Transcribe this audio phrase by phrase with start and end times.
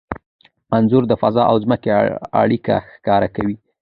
[0.75, 1.89] انځور د فضا او ځمکې
[2.41, 3.55] اړیکه ښکاره کوي.